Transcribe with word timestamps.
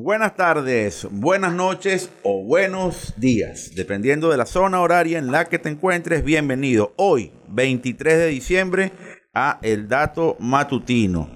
Buenas 0.00 0.36
tardes, 0.36 1.08
buenas 1.10 1.52
noches 1.52 2.12
o 2.22 2.44
buenos 2.44 3.14
días, 3.16 3.72
dependiendo 3.74 4.30
de 4.30 4.36
la 4.36 4.46
zona 4.46 4.80
horaria 4.80 5.18
en 5.18 5.32
la 5.32 5.46
que 5.46 5.58
te 5.58 5.70
encuentres. 5.70 6.22
Bienvenido 6.22 6.94
hoy, 6.94 7.32
23 7.48 8.16
de 8.16 8.26
diciembre, 8.28 8.92
a 9.34 9.58
El 9.60 9.88
Dato 9.88 10.36
Matutino, 10.38 11.28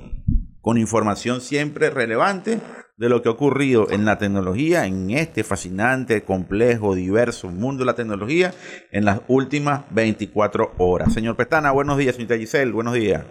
con 0.60 0.78
información 0.78 1.40
siempre 1.40 1.90
relevante 1.90 2.60
de 2.96 3.08
lo 3.08 3.20
que 3.20 3.30
ha 3.30 3.32
ocurrido 3.32 3.90
en 3.90 4.04
la 4.04 4.18
tecnología, 4.18 4.86
en 4.86 5.10
este 5.10 5.42
fascinante, 5.42 6.22
complejo, 6.22 6.94
diverso 6.94 7.48
mundo 7.48 7.80
de 7.80 7.86
la 7.86 7.96
tecnología, 7.96 8.54
en 8.92 9.04
las 9.04 9.22
últimas 9.26 9.82
24 9.90 10.74
horas. 10.78 11.12
Señor 11.12 11.34
Pestana, 11.34 11.72
buenos 11.72 11.98
días, 11.98 12.14
señorita 12.14 12.38
Giselle, 12.38 12.70
buenos 12.70 12.94
días. 12.94 13.24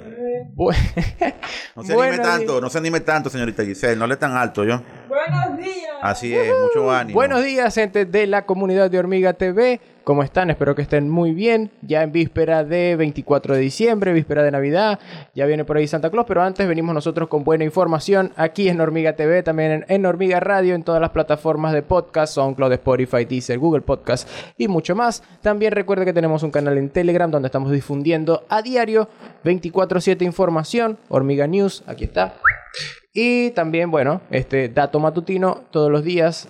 no 1.75 1.83
se 1.83 1.93
anime 1.93 2.19
tanto, 2.19 2.61
no 2.61 2.69
se 2.69 2.77
anime 2.77 2.99
tanto, 3.01 3.29
señorita 3.29 3.63
Giselle, 3.63 3.95
no 3.95 4.07
le 4.07 4.17
tan 4.17 4.35
alto 4.35 4.63
yo. 4.63 4.81
Buenos 5.07 5.57
días. 5.57 5.91
Así 6.01 6.35
es, 6.35 6.51
mucho 6.63 6.91
ánimo. 6.91 7.15
Buenos 7.15 7.43
días, 7.43 7.73
gente 7.73 8.05
de 8.05 8.27
la 8.27 8.45
comunidad 8.45 8.89
de 8.89 8.99
Hormiga 8.99 9.33
TV. 9.33 9.79
¿Cómo 10.03 10.23
están? 10.23 10.49
Espero 10.49 10.73
que 10.73 10.81
estén 10.81 11.09
muy 11.09 11.31
bien. 11.31 11.69
Ya 11.83 12.01
en 12.01 12.11
víspera 12.11 12.63
de 12.63 12.95
24 12.95 13.53
de 13.53 13.61
diciembre, 13.61 14.13
víspera 14.13 14.41
de 14.41 14.49
Navidad. 14.49 14.99
Ya 15.35 15.45
viene 15.45 15.63
por 15.63 15.77
ahí 15.77 15.87
Santa 15.87 16.09
Claus, 16.09 16.25
pero 16.27 16.41
antes 16.41 16.67
venimos 16.67 16.95
nosotros 16.95 17.29
con 17.29 17.43
buena 17.43 17.65
información 17.65 18.31
aquí 18.35 18.67
en 18.67 18.81
Hormiga 18.81 19.15
TV, 19.15 19.43
también 19.43 19.85
en, 19.87 20.05
Hormiga 20.07 20.39
Radio, 20.39 20.73
en 20.73 20.81
todas 20.81 21.01
las 21.01 21.11
plataformas 21.11 21.73
de 21.73 21.83
podcast, 21.83 22.33
SoundCloud, 22.33 22.73
Spotify, 22.73 23.25
Deezer, 23.25 23.59
Google 23.59 23.81
Podcast 23.81 24.27
y 24.57 24.67
mucho 24.67 24.95
más. 24.95 25.21
También 25.41 25.71
recuerde 25.71 26.03
que 26.03 26.13
tenemos 26.13 26.41
un 26.41 26.49
canal 26.49 26.79
en 26.79 26.89
Telegram 26.89 27.29
donde 27.29 27.47
estamos 27.47 27.71
difundiendo 27.71 28.43
a 28.49 28.63
diario 28.63 29.07
24/7 29.43 30.25
información, 30.25 30.97
Hormiga 31.09 31.45
News, 31.45 31.83
aquí 31.85 32.05
está. 32.05 32.33
Y 33.13 33.51
también, 33.51 33.91
bueno, 33.91 34.21
este 34.31 34.69
dato 34.69 34.99
matutino 34.99 35.61
todos 35.69 35.91
los 35.91 36.03
días 36.03 36.47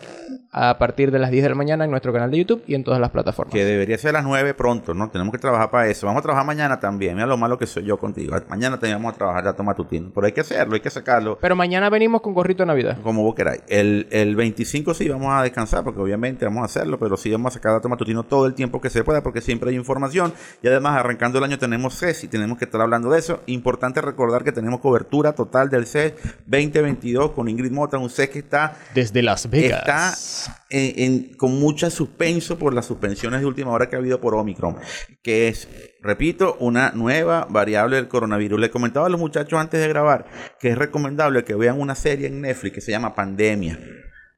a 0.53 0.77
partir 0.77 1.11
de 1.11 1.19
las 1.19 1.31
10 1.31 1.43
de 1.43 1.49
la 1.49 1.55
mañana 1.55 1.85
en 1.85 1.91
nuestro 1.91 2.11
canal 2.11 2.29
de 2.29 2.37
YouTube 2.37 2.63
y 2.67 2.75
en 2.75 2.83
todas 2.83 2.99
las 2.99 3.09
plataformas. 3.11 3.53
Que 3.53 3.63
debería 3.63 3.97
ser 3.97 4.09
a 4.09 4.13
las 4.19 4.23
9 4.25 4.53
pronto, 4.53 4.93
¿no? 4.93 5.09
Tenemos 5.09 5.31
que 5.31 5.37
trabajar 5.37 5.71
para 5.71 5.87
eso. 5.87 6.07
Vamos 6.07 6.19
a 6.19 6.23
trabajar 6.23 6.45
mañana 6.45 6.79
también. 6.79 7.15
Mira 7.15 7.25
lo 7.25 7.37
malo 7.37 7.57
que 7.57 7.65
soy 7.65 7.85
yo 7.85 7.97
contigo. 7.97 8.35
Mañana 8.49 8.77
tenemos 8.77 9.13
que 9.13 9.17
trabajar 9.17 9.45
dato 9.45 9.63
matutino. 9.63 10.11
Pero 10.13 10.25
hay 10.25 10.33
que 10.33 10.41
hacerlo, 10.41 10.73
hay 10.75 10.81
que 10.81 10.89
sacarlo. 10.89 11.37
Pero 11.39 11.55
mañana 11.55 11.89
venimos 11.89 12.21
con 12.21 12.33
gorrito 12.33 12.63
de 12.63 12.67
Navidad. 12.67 12.97
Como 13.01 13.23
vos 13.23 13.33
queráis. 13.33 13.61
El, 13.69 14.07
el 14.11 14.35
25 14.35 14.93
sí 14.93 15.07
vamos 15.07 15.33
a 15.33 15.41
descansar, 15.41 15.85
porque 15.85 16.01
obviamente 16.01 16.43
vamos 16.43 16.63
a 16.63 16.65
hacerlo, 16.65 16.99
pero 16.99 17.15
sí 17.15 17.31
vamos 17.31 17.53
a 17.53 17.59
sacar 17.59 17.71
dato 17.71 17.87
matutino 17.87 18.23
todo 18.23 18.45
el 18.45 18.53
tiempo 18.53 18.81
que 18.81 18.89
se 18.89 19.05
pueda, 19.05 19.23
porque 19.23 19.39
siempre 19.39 19.69
hay 19.69 19.77
información. 19.77 20.33
Y 20.61 20.67
además, 20.67 20.99
arrancando 20.99 21.37
el 21.37 21.45
año 21.45 21.59
tenemos 21.59 21.97
CES 21.97 22.25
y 22.25 22.27
tenemos 22.27 22.57
que 22.57 22.65
estar 22.65 22.81
hablando 22.81 23.09
de 23.09 23.19
eso. 23.19 23.41
Importante 23.45 24.01
recordar 24.01 24.43
que 24.43 24.51
tenemos 24.51 24.81
cobertura 24.81 25.31
total 25.31 25.69
del 25.69 25.85
CES 25.85 26.13
2022 26.45 27.31
con 27.31 27.47
Ingrid 27.47 27.71
Mota, 27.71 27.97
un 27.97 28.09
CES 28.09 28.29
que 28.29 28.39
está... 28.39 28.75
Desde 28.93 29.21
Las 29.21 29.49
Vegas. 29.49 29.79
Está 29.79 30.40
en, 30.69 31.35
con 31.35 31.59
mucha 31.59 31.89
suspenso 31.89 32.57
por 32.57 32.73
las 32.73 32.85
suspensiones 32.85 33.41
de 33.41 33.45
última 33.45 33.71
hora 33.71 33.89
que 33.89 33.95
ha 33.95 33.99
habido 33.99 34.21
por 34.21 34.35
Omicron, 34.35 34.77
que 35.21 35.47
es, 35.47 35.67
repito, 36.01 36.55
una 36.59 36.91
nueva 36.91 37.47
variable 37.49 37.97
del 37.97 38.07
coronavirus. 38.07 38.59
Le 38.59 38.71
comentaba 38.71 39.07
a 39.07 39.09
los 39.09 39.19
muchachos 39.19 39.59
antes 39.59 39.79
de 39.79 39.87
grabar 39.87 40.25
que 40.59 40.69
es 40.69 40.77
recomendable 40.77 41.43
que 41.43 41.55
vean 41.55 41.79
una 41.79 41.95
serie 41.95 42.27
en 42.27 42.41
Netflix 42.41 42.75
que 42.75 42.81
se 42.81 42.91
llama 42.91 43.15
Pandemia. 43.15 43.79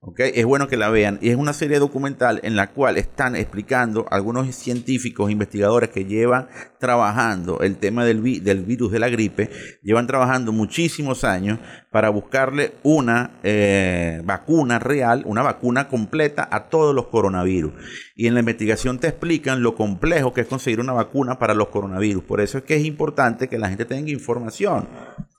Okay. 0.05 0.33
Es 0.35 0.43
bueno 0.43 0.67
que 0.67 0.75
la 0.75 0.89
vean. 0.89 1.17
Y 1.21 1.29
es 1.29 1.37
una 1.37 1.53
serie 1.53 1.79
documental 1.79 2.41
en 2.43 2.57
la 2.57 2.71
cual 2.71 2.97
están 2.97 3.37
explicando 3.37 4.05
algunos 4.11 4.53
científicos, 4.53 5.31
investigadores 5.31 5.91
que 5.91 6.03
llevan 6.03 6.49
trabajando 6.77 7.61
el 7.61 7.77
tema 7.77 8.03
del, 8.03 8.19
vi 8.19 8.41
del 8.41 8.65
virus 8.65 8.91
de 8.91 8.99
la 8.99 9.07
gripe, 9.07 9.49
llevan 9.81 10.05
trabajando 10.05 10.51
muchísimos 10.51 11.23
años 11.23 11.57
para 11.89 12.09
buscarle 12.09 12.73
una 12.83 13.39
eh, 13.43 14.21
vacuna 14.25 14.77
real, 14.77 15.23
una 15.25 15.41
vacuna 15.41 15.87
completa 15.87 16.49
a 16.51 16.65
todos 16.65 16.93
los 16.93 17.07
coronavirus. 17.07 17.71
Y 18.17 18.27
en 18.27 18.33
la 18.33 18.41
investigación 18.41 18.99
te 18.99 19.07
explican 19.07 19.63
lo 19.63 19.73
complejo 19.73 20.33
que 20.33 20.41
es 20.41 20.47
conseguir 20.47 20.81
una 20.81 20.91
vacuna 20.91 21.39
para 21.39 21.53
los 21.53 21.69
coronavirus. 21.69 22.25
Por 22.25 22.41
eso 22.41 22.57
es 22.57 22.65
que 22.65 22.75
es 22.75 22.83
importante 22.83 23.47
que 23.47 23.57
la 23.57 23.69
gente 23.69 23.85
tenga 23.85 24.11
información. 24.11 24.89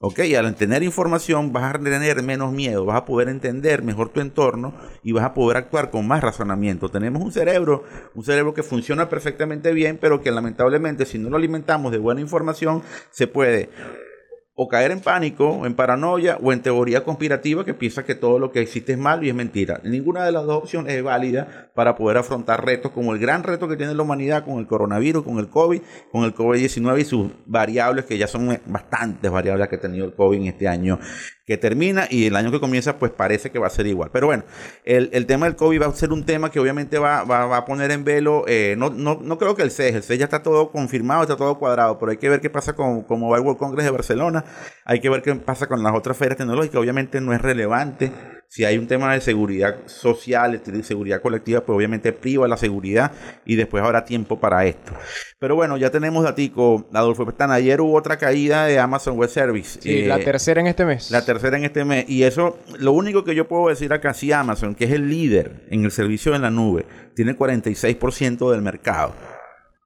¿Ok? 0.00 0.20
Y 0.20 0.34
al 0.34 0.54
tener 0.54 0.82
información 0.82 1.52
vas 1.52 1.74
a 1.74 1.78
tener 1.78 2.22
menos 2.22 2.52
miedo, 2.52 2.84
vas 2.84 2.98
a 2.98 3.04
poder 3.04 3.28
entender 3.28 3.82
mejor 3.82 4.10
tu 4.10 4.20
entorno 4.20 4.53
y 5.02 5.12
vas 5.12 5.24
a 5.24 5.34
poder 5.34 5.56
actuar 5.56 5.90
con 5.90 6.06
más 6.06 6.22
razonamiento. 6.22 6.88
Tenemos 6.88 7.22
un 7.22 7.32
cerebro, 7.32 7.84
un 8.14 8.24
cerebro 8.24 8.54
que 8.54 8.62
funciona 8.62 9.08
perfectamente 9.08 9.72
bien, 9.72 9.98
pero 10.00 10.20
que 10.20 10.30
lamentablemente 10.30 11.06
si 11.06 11.18
no 11.18 11.30
lo 11.30 11.36
alimentamos 11.36 11.92
de 11.92 11.98
buena 11.98 12.20
información, 12.20 12.82
se 13.10 13.26
puede 13.26 13.70
o 14.56 14.68
caer 14.68 14.92
en 14.92 15.00
pánico, 15.00 15.66
en 15.66 15.74
paranoia 15.74 16.38
o 16.40 16.52
en 16.52 16.62
teoría 16.62 17.02
conspirativa 17.02 17.64
que 17.64 17.74
piensa 17.74 18.04
que 18.04 18.14
todo 18.14 18.38
lo 18.38 18.52
que 18.52 18.60
existe 18.60 18.92
es 18.92 18.98
malo 18.98 19.24
y 19.24 19.28
es 19.28 19.34
mentira. 19.34 19.80
Ninguna 19.82 20.24
de 20.24 20.30
las 20.30 20.46
dos 20.46 20.62
opciones 20.62 20.94
es 20.94 21.02
válida 21.02 21.70
para 21.74 21.96
poder 21.96 22.18
afrontar 22.18 22.64
retos 22.64 22.92
como 22.92 23.12
el 23.12 23.18
gran 23.18 23.42
reto 23.42 23.66
que 23.66 23.76
tiene 23.76 23.94
la 23.94 24.02
humanidad 24.02 24.44
con 24.44 24.60
el 24.60 24.68
coronavirus, 24.68 25.24
con 25.24 25.38
el 25.38 25.48
COVID, 25.48 25.82
con 26.12 26.22
el 26.22 26.34
COVID-19 26.34 27.00
y 27.00 27.04
sus 27.04 27.30
variables, 27.46 28.04
que 28.04 28.16
ya 28.16 28.28
son 28.28 28.56
bastantes 28.66 29.28
variables 29.28 29.68
que 29.68 29.76
ha 29.76 29.80
tenido 29.80 30.04
el 30.04 30.14
COVID 30.14 30.38
en 30.38 30.46
este 30.46 30.68
año 30.68 31.00
que 31.46 31.58
termina 31.58 32.06
y 32.10 32.26
el 32.26 32.36
año 32.36 32.50
que 32.50 32.60
comienza 32.60 32.98
pues 32.98 33.12
parece 33.12 33.50
que 33.50 33.58
va 33.58 33.66
a 33.66 33.70
ser 33.70 33.86
igual. 33.86 34.10
Pero 34.12 34.26
bueno, 34.26 34.44
el, 34.84 35.10
el 35.12 35.26
tema 35.26 35.46
del 35.46 35.56
COVID 35.56 35.82
va 35.82 35.86
a 35.86 35.92
ser 35.92 36.12
un 36.12 36.24
tema 36.24 36.50
que 36.50 36.58
obviamente 36.58 36.98
va, 36.98 37.24
va, 37.24 37.46
va 37.46 37.58
a 37.58 37.64
poner 37.64 37.90
en 37.90 38.04
velo, 38.04 38.44
eh, 38.46 38.74
no, 38.78 38.90
no, 38.90 39.18
no, 39.22 39.38
creo 39.38 39.54
que 39.54 39.62
el 39.62 39.70
CES, 39.70 39.94
el 39.94 40.02
CES 40.02 40.18
ya 40.18 40.24
está 40.24 40.42
todo 40.42 40.70
confirmado, 40.70 41.22
está 41.22 41.36
todo 41.36 41.58
cuadrado, 41.58 41.98
pero 41.98 42.12
hay 42.12 42.18
que 42.18 42.28
ver 42.28 42.40
qué 42.40 42.50
pasa 42.50 42.74
con, 42.74 43.02
con 43.02 43.20
Mobile 43.20 43.42
World 43.42 43.58
Congress 43.58 43.84
de 43.84 43.90
Barcelona, 43.90 44.44
hay 44.84 45.00
que 45.00 45.10
ver 45.10 45.22
qué 45.22 45.34
pasa 45.34 45.66
con 45.66 45.82
las 45.82 45.94
otras 45.94 46.16
ferias 46.16 46.38
tecnológicas, 46.38 46.80
obviamente 46.80 47.20
no 47.20 47.32
es 47.34 47.42
relevante. 47.42 48.12
Si 48.54 48.64
hay 48.64 48.78
un 48.78 48.86
tema 48.86 49.12
de 49.12 49.20
seguridad 49.20 49.78
social, 49.86 50.62
de 50.64 50.82
seguridad 50.84 51.20
colectiva, 51.20 51.62
pues 51.62 51.74
obviamente 51.74 52.12
priva 52.12 52.46
la 52.46 52.56
seguridad 52.56 53.10
y 53.44 53.56
después 53.56 53.82
habrá 53.82 54.04
tiempo 54.04 54.38
para 54.38 54.64
esto. 54.64 54.92
Pero 55.40 55.56
bueno, 55.56 55.76
ya 55.76 55.90
tenemos 55.90 56.22
datico, 56.22 56.86
Adolfo 56.92 57.26
Pestana. 57.26 57.54
Ayer 57.54 57.80
hubo 57.80 57.96
otra 57.96 58.16
caída 58.16 58.66
de 58.66 58.78
Amazon 58.78 59.18
Web 59.18 59.30
Service. 59.30 59.80
Sí, 59.80 60.04
eh, 60.04 60.06
la 60.06 60.20
tercera 60.20 60.60
en 60.60 60.68
este 60.68 60.84
mes. 60.84 61.10
La 61.10 61.24
tercera 61.34 61.56
en 61.56 61.64
este 61.64 61.84
mes. 61.84 62.04
Y 62.08 62.22
eso, 62.22 62.58
lo 62.78 62.92
único 62.92 63.24
que 63.24 63.34
yo 63.34 63.48
puedo 63.48 63.68
decir 63.68 63.92
acá, 63.92 64.14
si 64.14 64.32
Amazon, 64.32 64.74
que 64.74 64.84
es 64.84 64.92
el 64.92 65.08
líder 65.08 65.66
en 65.70 65.84
el 65.84 65.90
servicio 65.90 66.34
en 66.34 66.42
la 66.42 66.50
nube, 66.50 66.86
tiene 67.14 67.36
46% 67.36 68.50
del 68.50 68.62
mercado 68.62 69.14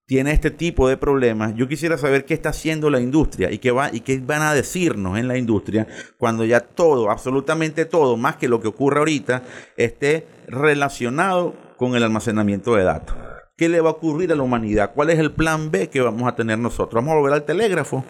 tiene 0.08 0.32
este 0.32 0.50
tipo 0.50 0.88
de 0.88 0.96
problemas, 0.96 1.54
yo 1.54 1.68
quisiera 1.68 1.98
saber 1.98 2.24
qué 2.24 2.32
está 2.32 2.48
haciendo 2.48 2.88
la 2.88 2.98
industria 2.98 3.52
y 3.52 3.58
qué, 3.58 3.72
va, 3.72 3.90
y 3.92 4.00
qué 4.00 4.18
van 4.18 4.40
a 4.40 4.54
decirnos 4.54 5.18
en 5.18 5.28
la 5.28 5.36
industria 5.36 5.86
cuando 6.16 6.46
ya 6.46 6.60
todo, 6.60 7.10
absolutamente 7.10 7.84
todo, 7.84 8.16
más 8.16 8.36
que 8.36 8.48
lo 8.48 8.58
que 8.58 8.68
ocurre 8.68 9.00
ahorita, 9.00 9.42
esté 9.76 10.26
relacionado 10.46 11.54
con 11.76 11.94
el 11.94 12.02
almacenamiento 12.02 12.74
de 12.74 12.84
datos. 12.84 13.14
¿Qué 13.54 13.68
le 13.68 13.82
va 13.82 13.90
a 13.90 13.92
ocurrir 13.92 14.32
a 14.32 14.36
la 14.36 14.44
humanidad? 14.44 14.92
¿Cuál 14.94 15.10
es 15.10 15.18
el 15.18 15.32
plan 15.32 15.70
B 15.70 15.90
que 15.90 16.00
vamos 16.00 16.26
a 16.26 16.34
tener 16.34 16.58
nosotros? 16.58 16.94
¿Vamos 16.94 17.12
a 17.12 17.18
volver 17.18 17.34
al 17.34 17.44
telégrafo? 17.44 18.02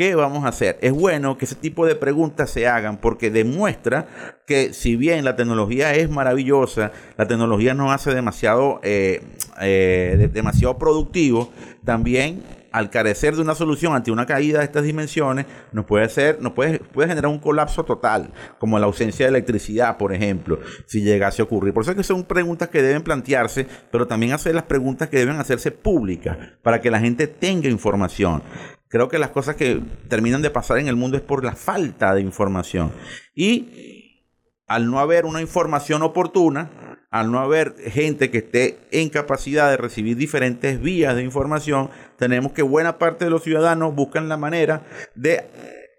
¿Qué 0.00 0.14
vamos 0.14 0.46
a 0.46 0.48
hacer? 0.48 0.78
Es 0.80 0.92
bueno 0.92 1.36
que 1.36 1.44
ese 1.44 1.56
tipo 1.56 1.84
de 1.84 1.94
preguntas 1.94 2.48
se 2.48 2.66
hagan 2.66 2.96
porque 2.96 3.30
demuestra 3.30 4.06
que 4.46 4.72
si 4.72 4.96
bien 4.96 5.26
la 5.26 5.36
tecnología 5.36 5.94
es 5.94 6.08
maravillosa, 6.08 6.90
la 7.18 7.28
tecnología 7.28 7.74
nos 7.74 7.92
hace 7.92 8.14
demasiado, 8.14 8.80
eh, 8.82 9.20
eh, 9.60 10.30
demasiado 10.32 10.78
productivo, 10.78 11.52
también 11.84 12.42
al 12.72 12.88
carecer 12.88 13.36
de 13.36 13.42
una 13.42 13.54
solución 13.54 13.94
ante 13.94 14.10
una 14.10 14.24
caída 14.24 14.60
de 14.60 14.64
estas 14.64 14.84
dimensiones, 14.84 15.44
nos 15.70 15.84
puede 15.84 16.06
hacer, 16.06 16.40
nos 16.40 16.54
puede, 16.54 16.78
puede 16.78 17.08
generar 17.08 17.30
un 17.30 17.38
colapso 17.38 17.84
total, 17.84 18.30
como 18.58 18.78
la 18.78 18.86
ausencia 18.86 19.26
de 19.26 19.30
electricidad, 19.30 19.98
por 19.98 20.14
ejemplo, 20.14 20.60
si 20.86 21.02
llegase 21.02 21.42
a 21.42 21.44
ocurrir. 21.44 21.74
Por 21.74 21.82
eso 21.82 21.90
es 21.90 21.98
que 21.98 22.04
son 22.04 22.24
preguntas 22.24 22.70
que 22.70 22.80
deben 22.80 23.02
plantearse, 23.02 23.66
pero 23.92 24.06
también 24.06 24.32
hacer 24.32 24.54
las 24.54 24.64
preguntas 24.64 25.10
que 25.10 25.18
deben 25.18 25.36
hacerse 25.36 25.72
públicas, 25.72 26.38
para 26.62 26.80
que 26.80 26.90
la 26.90 27.00
gente 27.00 27.26
tenga 27.26 27.68
información. 27.68 28.42
Creo 28.90 29.08
que 29.08 29.20
las 29.20 29.30
cosas 29.30 29.54
que 29.54 29.80
terminan 30.08 30.42
de 30.42 30.50
pasar 30.50 30.78
en 30.78 30.88
el 30.88 30.96
mundo 30.96 31.16
es 31.16 31.22
por 31.22 31.44
la 31.44 31.54
falta 31.54 32.12
de 32.12 32.22
información. 32.22 32.92
Y 33.36 34.24
al 34.66 34.90
no 34.90 34.98
haber 34.98 35.26
una 35.26 35.40
información 35.40 36.02
oportuna, 36.02 36.98
al 37.08 37.30
no 37.30 37.38
haber 37.38 37.76
gente 37.90 38.32
que 38.32 38.38
esté 38.38 38.78
en 38.90 39.08
capacidad 39.08 39.70
de 39.70 39.76
recibir 39.76 40.16
diferentes 40.16 40.80
vías 40.80 41.14
de 41.14 41.22
información, 41.22 41.88
tenemos 42.18 42.50
que 42.50 42.62
buena 42.62 42.98
parte 42.98 43.24
de 43.24 43.30
los 43.30 43.44
ciudadanos 43.44 43.94
buscan 43.94 44.28
la 44.28 44.36
manera 44.36 44.82
de 45.14 45.44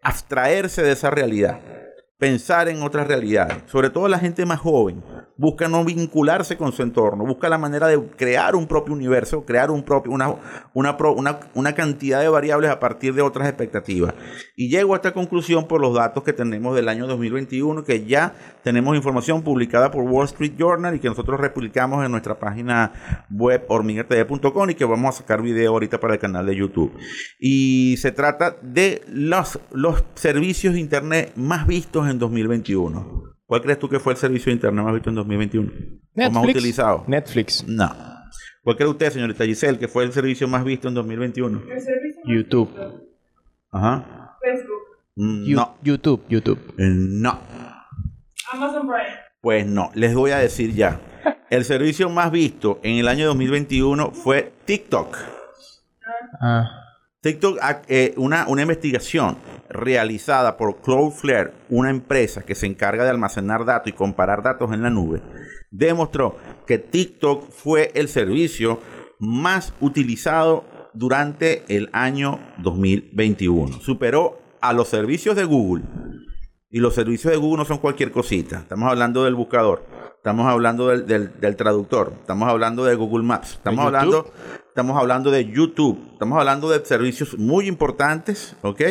abstraerse 0.03 0.83
de 0.83 0.91
esa 0.91 1.09
realidad, 1.09 1.59
pensar 2.21 2.69
en 2.69 2.83
otras 2.83 3.07
realidades, 3.07 3.63
sobre 3.65 3.89
todo 3.89 4.07
la 4.07 4.19
gente 4.19 4.45
más 4.45 4.59
joven 4.59 5.01
busca 5.41 5.67
no 5.67 5.83
vincularse 5.83 6.55
con 6.55 6.71
su 6.71 6.83
entorno, 6.83 7.25
busca 7.25 7.49
la 7.49 7.57
manera 7.57 7.87
de 7.87 7.99
crear 8.15 8.55
un 8.55 8.67
propio 8.67 8.93
universo, 8.93 9.43
crear 9.43 9.71
un 9.71 9.81
propio, 9.81 10.11
una, 10.11 10.35
una, 10.75 10.95
una, 11.55 11.73
cantidad 11.73 12.21
de 12.21 12.29
variables 12.29 12.69
a 12.69 12.79
partir 12.79 13.15
de 13.15 13.23
otras 13.23 13.47
expectativas. 13.47 14.13
Y 14.55 14.69
llego 14.69 14.93
a 14.93 14.97
esta 14.97 15.13
conclusión 15.13 15.67
por 15.67 15.81
los 15.81 15.95
datos 15.95 16.23
que 16.23 16.31
tenemos 16.31 16.75
del 16.75 16.87
año 16.87 17.07
2021, 17.07 17.83
que 17.83 18.05
ya 18.05 18.35
tenemos 18.63 18.95
información 18.95 19.41
publicada 19.41 19.89
por 19.89 20.03
Wall 20.03 20.25
Street 20.25 20.53
Journal 20.55 20.95
y 20.95 20.99
que 20.99 21.07
nosotros 21.07 21.39
replicamos 21.39 22.05
en 22.05 22.11
nuestra 22.11 22.37
página 22.37 23.25
web 23.31 23.65
hormigatv.com 23.67 24.69
y 24.69 24.75
que 24.75 24.85
vamos 24.85 25.15
a 25.15 25.17
sacar 25.19 25.41
video 25.41 25.71
ahorita 25.71 25.99
para 25.99 26.13
el 26.13 26.19
canal 26.19 26.45
de 26.45 26.55
YouTube. 26.55 26.95
Y 27.39 27.95
se 27.97 28.11
trata 28.11 28.57
de 28.61 29.01
los, 29.07 29.59
los 29.71 30.03
servicios 30.13 30.75
de 30.75 30.81
Internet 30.81 31.33
más 31.35 31.65
vistos 31.65 32.07
en 32.07 32.10
2021. 32.19 33.23
¿Cuál 33.45 33.61
crees 33.61 33.79
tú 33.79 33.89
que 33.89 33.99
fue 33.99 34.13
el 34.13 34.17
servicio 34.19 34.49
de 34.49 34.53
internet 34.55 34.83
más 34.83 34.93
visto 34.93 35.09
en 35.09 35.15
2021? 35.15 35.69
¿O 35.69 35.73
más 35.73 36.31
Netflix. 36.31 36.55
utilizado? 36.57 37.03
Netflix. 37.07 37.67
No. 37.67 37.93
¿Cuál 38.63 38.75
cree 38.77 38.87
usted, 38.89 39.11
señorita 39.11 39.43
Giselle, 39.45 39.77
que 39.79 39.87
fue 39.87 40.03
el 40.03 40.11
servicio 40.13 40.47
más 40.47 40.63
visto 40.63 40.87
en 40.87 40.93
2021? 40.93 41.61
El 41.69 41.81
servicio 41.81 42.21
YouTube. 42.25 42.69
Ajá. 43.71 44.37
Facebook, 44.41 44.81
Mm, 45.15 45.53
No. 45.53 45.75
YouTube. 45.83 46.23
YouTube. 46.29 46.59
Eh, 46.77 46.87
No. 46.89 47.39
Amazon 48.53 48.87
Prime. 48.87 49.17
Pues 49.41 49.65
no, 49.67 49.91
les 49.95 50.13
voy 50.15 50.31
a 50.31 50.37
decir 50.37 50.73
ya. 50.73 50.99
El 51.49 51.65
servicio 51.65 52.09
más 52.09 52.31
visto 52.31 52.79
en 52.83 52.97
el 52.97 53.07
año 53.09 53.27
2021 53.27 54.11
fue 54.11 54.53
TikTok. 54.65 55.17
Ah. 56.39 56.80
TikTok, 57.21 57.59
eh, 57.87 58.15
una, 58.17 58.47
una 58.47 58.63
investigación 58.63 59.37
realizada 59.69 60.57
por 60.57 60.81
Cloudflare, 60.81 61.53
una 61.69 61.91
empresa 61.91 62.41
que 62.41 62.55
se 62.55 62.65
encarga 62.65 63.03
de 63.03 63.11
almacenar 63.11 63.63
datos 63.63 63.89
y 63.89 63.95
comparar 63.95 64.41
datos 64.41 64.73
en 64.73 64.81
la 64.81 64.89
nube, 64.89 65.21
demostró 65.69 66.37
que 66.65 66.79
TikTok 66.79 67.51
fue 67.51 67.91
el 67.93 68.07
servicio 68.07 68.79
más 69.19 69.71
utilizado 69.81 70.65
durante 70.93 71.63
el 71.67 71.89
año 71.93 72.39
2021. 72.57 73.79
Superó 73.81 74.41
a 74.59 74.73
los 74.73 74.87
servicios 74.87 75.35
de 75.35 75.45
Google. 75.45 75.83
Y 76.71 76.79
los 76.79 76.95
servicios 76.95 77.31
de 77.31 77.37
Google 77.37 77.59
no 77.59 77.65
son 77.65 77.77
cualquier 77.77 78.11
cosita. 78.11 78.59
Estamos 78.59 78.89
hablando 78.89 79.25
del 79.25 79.35
buscador. 79.35 79.85
Estamos 80.21 80.45
hablando 80.45 80.87
del, 80.89 81.07
del- 81.07 81.39
del 81.39 81.55
traductor. 81.55 82.13
Estamos 82.21 82.47
hablando 82.47 82.85
de 82.85 82.93
Google 82.93 83.23
Maps. 83.23 83.53
Estamos 83.53 83.79
hablando, 83.87 84.31
estamos 84.67 84.95
hablando 84.97 85.31
de 85.31 85.45
YouTube. 85.49 85.97
Estamos 86.13 86.37
hablando 86.37 86.69
de 86.69 86.85
servicios 86.85 87.39
muy 87.39 87.67
importantes, 87.67 88.55
¿ok? 88.61 88.81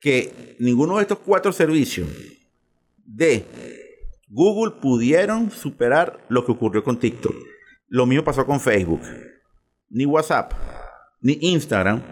Que 0.00 0.56
ninguno 0.58 0.96
de 0.96 1.02
estos 1.02 1.18
cuatro 1.20 1.52
servicios 1.52 2.08
de 3.04 3.46
Google 4.28 4.72
pudieron 4.82 5.52
superar 5.52 6.18
lo 6.28 6.44
que 6.44 6.50
ocurrió 6.50 6.82
con 6.82 6.98
TikTok. 6.98 7.36
Lo 7.86 8.04
mismo 8.06 8.24
pasó 8.24 8.44
con 8.44 8.58
Facebook. 8.58 9.02
Ni 9.90 10.06
WhatsApp, 10.06 10.54
ni 11.20 11.38
Instagram 11.40 12.02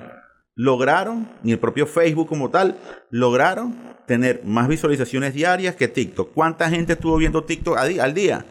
lograron, 0.55 1.29
ni 1.43 1.53
el 1.53 1.59
propio 1.59 1.87
Facebook 1.87 2.29
como 2.29 2.51
tal, 2.51 2.77
lograron 3.11 3.75
tener 4.07 4.43
más 4.45 4.69
visualizaciones 4.69 5.35
diarias 5.35 5.77
que 5.77 5.89
TikTok. 5.89 6.33
¿Cuánta 6.35 6.69
gente 6.69 6.95
estuvo 6.95 7.17
viendo 7.17 7.45
TikTok 7.45 7.77
al 7.79 8.15
día? 8.15 8.45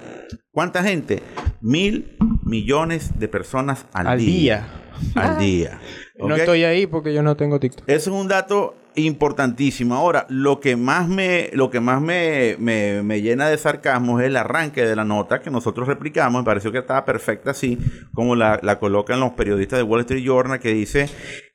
¿Cuánta 0.51 0.81
gente? 0.83 1.21
Mil 1.61 2.17
millones 2.43 3.19
de 3.19 3.27
personas 3.27 3.85
al, 3.93 4.07
Al 4.07 4.19
día. 4.19 4.67
Al 5.15 5.37
día. 5.39 5.79
No 6.17 6.35
estoy 6.35 6.63
ahí 6.63 6.85
porque 6.87 7.13
yo 7.13 7.23
no 7.23 7.35
tengo 7.35 7.59
TikTok. 7.59 7.87
Eso 7.87 8.13
es 8.13 8.21
un 8.21 8.27
dato 8.27 8.75
importantísimo. 8.95 9.95
Ahora, 9.95 10.25
lo 10.29 10.59
que 10.59 10.75
más 10.75 11.07
me, 11.07 11.49
lo 11.53 11.69
que 11.69 11.79
más 11.79 12.01
me, 12.01 12.55
me- 12.59 13.01
me 13.03 13.21
llena 13.21 13.47
de 13.49 13.57
sarcasmo 13.57 14.19
es 14.19 14.27
el 14.27 14.35
arranque 14.37 14.85
de 14.85 14.95
la 14.95 15.03
nota 15.05 15.41
que 15.41 15.49
nosotros 15.49 15.87
replicamos. 15.87 16.41
Me 16.41 16.45
pareció 16.45 16.71
que 16.71 16.79
estaba 16.79 17.05
perfecta 17.05 17.51
así, 17.51 17.77
como 18.13 18.35
la, 18.35 18.59
la 18.61 18.79
colocan 18.79 19.19
los 19.19 19.31
periodistas 19.31 19.79
de 19.79 19.83
Wall 19.83 20.01
Street 20.01 20.23
Journal, 20.23 20.59
que 20.59 20.73
dice 20.73 21.09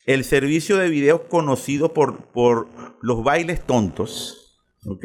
el 0.06 0.24
servicio 0.24 0.76
de 0.76 0.88
videos 0.88 1.22
conocido 1.28 1.92
por, 1.92 2.26
por 2.26 2.68
los 3.02 3.22
bailes 3.22 3.60
tontos. 3.60 4.42
¿ok? 4.86 5.04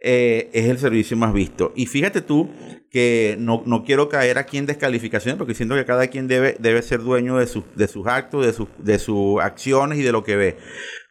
Eh, 0.00 0.50
es 0.52 0.68
el 0.68 0.78
servicio 0.78 1.16
más 1.16 1.32
visto. 1.32 1.72
Y 1.76 1.86
fíjate 1.86 2.20
tú 2.20 2.50
que 2.90 3.36
no, 3.38 3.62
no 3.64 3.84
quiero 3.84 4.08
caer 4.08 4.36
aquí 4.36 4.58
en 4.58 4.66
descalificación 4.66 5.38
porque 5.38 5.54
siento 5.54 5.76
que 5.76 5.84
cada 5.84 6.08
quien 6.08 6.26
debe, 6.28 6.56
debe 6.58 6.82
ser 6.82 7.00
dueño 7.00 7.38
de, 7.38 7.46
sus 7.46 7.64
de 7.74 7.88
sus 7.88 8.06
actos, 8.06 8.44
de, 8.44 8.52
sus 8.52 8.68
de 8.78 8.98
sus 8.98 9.40
acciones 9.40 9.98
y 9.98 10.02
de 10.02 10.12
lo 10.12 10.24
que 10.24 10.36
ve. 10.36 10.56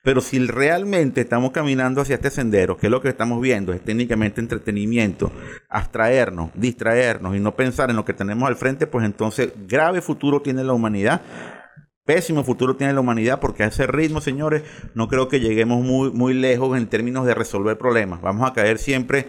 Pero 0.03 0.19
si 0.19 0.39
realmente 0.39 1.21
estamos 1.21 1.51
caminando 1.51 2.01
hacia 2.01 2.15
este 2.15 2.31
sendero, 2.31 2.75
que 2.75 2.87
es 2.87 2.91
lo 2.91 3.01
que 3.01 3.09
estamos 3.09 3.39
viendo, 3.39 3.71
es 3.71 3.81
técnicamente 3.81 4.41
entretenimiento, 4.41 5.31
abstraernos, 5.69 6.49
distraernos 6.55 7.35
y 7.35 7.39
no 7.39 7.55
pensar 7.55 7.91
en 7.91 7.95
lo 7.95 8.05
que 8.05 8.13
tenemos 8.13 8.49
al 8.49 8.55
frente, 8.55 8.87
pues 8.87 9.05
entonces 9.05 9.53
grave 9.67 10.01
futuro 10.01 10.41
tiene 10.41 10.63
la 10.63 10.73
humanidad 10.73 11.21
pésimo 12.05 12.43
futuro 12.43 12.75
tiene 12.75 12.93
la 12.93 12.99
humanidad 12.99 13.39
porque 13.39 13.63
a 13.63 13.67
ese 13.67 13.87
ritmo, 13.87 14.21
señores, 14.21 14.63
no 14.95 15.07
creo 15.07 15.27
que 15.27 15.39
lleguemos 15.39 15.83
muy, 15.83 16.11
muy 16.11 16.33
lejos 16.33 16.77
en 16.77 16.87
términos 16.87 17.25
de 17.25 17.33
resolver 17.33 17.77
problemas. 17.77 18.21
Vamos 18.21 18.49
a 18.49 18.53
caer 18.53 18.77
siempre 18.77 19.27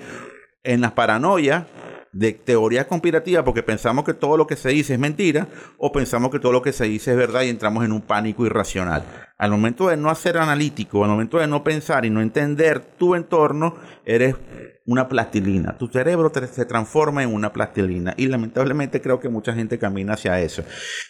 en 0.62 0.80
las 0.80 0.92
paranoias 0.92 1.66
de 2.12 2.32
teorías 2.32 2.86
conspirativas 2.86 3.42
porque 3.42 3.62
pensamos 3.62 4.04
que 4.04 4.12
todo 4.12 4.36
lo 4.36 4.46
que 4.46 4.56
se 4.56 4.68
dice 4.68 4.94
es 4.94 4.98
mentira 4.98 5.48
o 5.78 5.92
pensamos 5.92 6.30
que 6.30 6.38
todo 6.38 6.52
lo 6.52 6.62
que 6.62 6.72
se 6.72 6.84
dice 6.84 7.12
es 7.12 7.16
verdad 7.16 7.42
y 7.42 7.48
entramos 7.48 7.84
en 7.84 7.92
un 7.92 8.02
pánico 8.02 8.44
irracional. 8.44 9.04
Al 9.38 9.50
momento 9.50 9.88
de 9.88 9.96
no 9.96 10.14
ser 10.14 10.36
analítico, 10.36 11.02
al 11.04 11.10
momento 11.10 11.38
de 11.38 11.46
no 11.46 11.64
pensar 11.64 12.04
y 12.04 12.10
no 12.10 12.20
entender 12.20 12.80
tu 12.80 13.14
entorno, 13.14 13.76
eres 14.04 14.36
una 14.86 15.08
plastilina. 15.08 15.78
Tu 15.78 15.88
cerebro 15.88 16.30
se 16.34 16.64
transforma 16.66 17.22
en 17.22 17.32
una 17.32 17.52
plastilina 17.52 18.14
y 18.16 18.26
lamentablemente 18.26 19.00
creo 19.00 19.18
que 19.18 19.28
mucha 19.28 19.54
gente 19.54 19.78
camina 19.78 20.14
hacia 20.14 20.40
eso. 20.40 20.64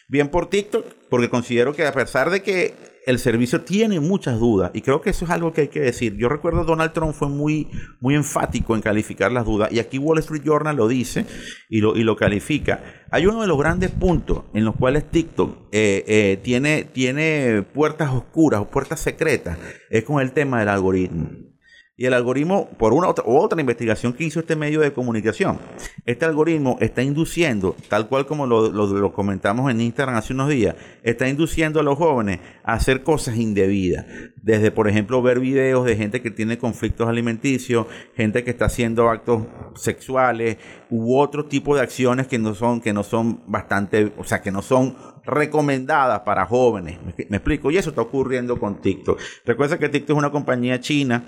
Bien 0.08 0.28
por 0.28 0.48
TikTok, 0.48 0.86
porque 1.10 1.28
considero 1.28 1.74
que 1.74 1.86
a 1.86 1.92
pesar 1.92 2.30
de 2.30 2.42
que 2.42 2.91
el 3.06 3.18
servicio 3.18 3.62
tiene 3.62 4.00
muchas 4.00 4.38
dudas, 4.38 4.70
y 4.74 4.80
creo 4.80 5.00
que 5.00 5.10
eso 5.10 5.24
es 5.24 5.30
algo 5.30 5.52
que 5.52 5.62
hay 5.62 5.68
que 5.68 5.80
decir. 5.80 6.16
Yo 6.16 6.28
recuerdo 6.28 6.64
Donald 6.64 6.92
Trump 6.92 7.14
fue 7.14 7.28
muy, 7.28 7.68
muy 8.00 8.14
enfático 8.14 8.74
en 8.74 8.82
calificar 8.82 9.32
las 9.32 9.44
dudas, 9.44 9.72
y 9.72 9.78
aquí 9.78 9.98
Wall 9.98 10.18
Street 10.18 10.42
Journal 10.44 10.76
lo 10.76 10.88
dice 10.88 11.26
y 11.68 11.80
lo, 11.80 11.96
y 11.96 12.04
lo 12.04 12.16
califica. 12.16 12.82
Hay 13.10 13.26
uno 13.26 13.42
de 13.42 13.46
los 13.46 13.58
grandes 13.58 13.90
puntos 13.90 14.44
en 14.54 14.64
los 14.64 14.76
cuales 14.76 15.10
TikTok 15.10 15.68
eh, 15.72 16.04
eh, 16.06 16.40
tiene, 16.42 16.84
tiene 16.84 17.62
puertas 17.62 18.10
oscuras 18.12 18.60
o 18.60 18.70
puertas 18.70 19.00
secretas, 19.00 19.58
es 19.90 20.04
con 20.04 20.20
el 20.20 20.32
tema 20.32 20.60
del 20.60 20.68
algoritmo. 20.68 21.51
Y 21.94 22.06
el 22.06 22.14
algoritmo, 22.14 22.70
por 22.78 22.94
una 22.94 23.06
otra, 23.06 23.22
otra 23.26 23.60
investigación 23.60 24.14
que 24.14 24.24
hizo 24.24 24.40
este 24.40 24.56
medio 24.56 24.80
de 24.80 24.94
comunicación, 24.94 25.58
este 26.06 26.24
algoritmo 26.24 26.78
está 26.80 27.02
induciendo, 27.02 27.76
tal 27.90 28.08
cual 28.08 28.24
como 28.24 28.46
lo, 28.46 29.12
comentamos 29.12 29.70
en 29.70 29.82
Instagram 29.82 30.16
hace 30.16 30.32
unos 30.32 30.48
días, 30.48 30.74
está 31.02 31.28
induciendo 31.28 31.80
a 31.80 31.82
los 31.82 31.98
jóvenes 31.98 32.40
a 32.64 32.72
hacer 32.72 33.02
cosas 33.02 33.36
indebidas. 33.36 34.06
Desde, 34.40 34.70
por 34.70 34.88
ejemplo, 34.88 35.20
ver 35.20 35.38
videos 35.38 35.84
de 35.84 35.96
gente 35.96 36.22
que 36.22 36.30
tiene 36.30 36.56
conflictos 36.56 37.06
alimenticios, 37.10 37.86
gente 38.16 38.42
que 38.42 38.52
está 38.52 38.64
haciendo 38.64 39.10
actos 39.10 39.42
sexuales 39.74 40.56
u 40.88 41.18
otro 41.18 41.44
tipo 41.44 41.76
de 41.76 41.82
acciones 41.82 42.26
que 42.26 42.38
no 42.38 42.54
son, 42.54 42.80
que 42.80 42.94
no 42.94 43.02
son 43.02 43.42
bastante, 43.46 44.14
o 44.16 44.24
sea, 44.24 44.40
que 44.40 44.50
no 44.50 44.62
son 44.62 44.96
recomendadas 45.26 46.20
para 46.20 46.46
jóvenes. 46.46 46.98
¿Me, 47.04 47.26
me 47.28 47.36
explico? 47.36 47.70
Y 47.70 47.76
eso 47.76 47.90
está 47.90 48.00
ocurriendo 48.00 48.58
con 48.58 48.80
TikTok. 48.80 49.20
Recuerda 49.44 49.78
que 49.78 49.90
TikTok 49.90 50.16
es 50.16 50.18
una 50.18 50.30
compañía 50.30 50.80
china 50.80 51.24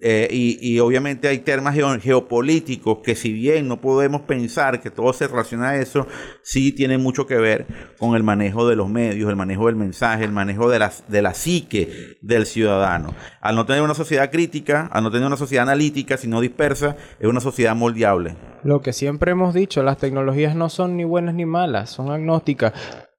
eh, 0.00 0.28
y, 0.30 0.78
obviamente 0.80 1.28
hay 1.28 1.38
temas 1.40 1.74
geo- 1.74 2.00
geopolíticos 2.00 2.98
que 3.04 3.14
si 3.14 3.32
bien 3.32 3.68
no 3.68 3.80
podemos 3.80 4.22
pensar 4.22 4.80
que 4.80 4.90
todo 4.90 5.12
se 5.12 5.28
relaciona 5.28 5.70
a 5.70 5.76
eso, 5.80 6.06
sí 6.42 6.72
tiene 6.72 6.98
mucho 6.98 7.26
que 7.26 7.36
ver 7.36 7.66
con 7.98 8.16
el 8.16 8.22
manejo 8.22 8.66
de 8.68 8.74
los 8.76 8.88
medios, 8.88 9.28
el 9.30 9.36
manejo 9.36 9.66
del 9.66 9.76
mensaje, 9.76 10.24
el 10.24 10.32
manejo 10.32 10.68
de 10.70 10.78
la, 10.78 10.92
de 11.08 11.22
la 11.22 11.34
psique 11.34 12.16
del 12.22 12.46
ciudadano. 12.46 13.14
Al 13.40 13.54
no 13.54 13.66
tener 13.66 13.82
una 13.82 13.94
sociedad 13.94 14.30
crítica, 14.30 14.88
al 14.92 15.02
no 15.04 15.10
tener 15.10 15.26
una 15.26 15.36
sociedad 15.36 15.64
analítica, 15.64 16.16
sino 16.16 16.40
dispersa, 16.40 16.96
es 17.20 17.26
una 17.28 17.40
sociedad 17.40 17.76
moldeable. 17.76 18.36
Lo 18.64 18.80
que 18.80 18.92
siempre 18.92 19.32
hemos 19.32 19.54
dicho, 19.54 19.82
las 19.82 19.98
tecnologías 19.98 20.56
no 20.56 20.68
son 20.68 20.96
ni 20.96 21.04
buenas 21.04 21.34
ni 21.34 21.44
malas, 21.46 21.90
son 21.90 22.10
agnósticas. 22.10 22.72